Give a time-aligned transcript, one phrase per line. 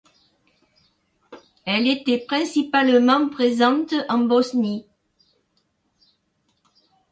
[1.63, 4.87] Elle était principalement présente en Bosnie.